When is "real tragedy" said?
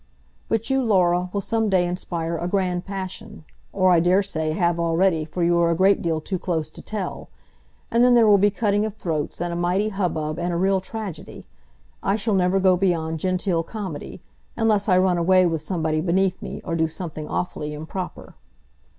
10.57-11.45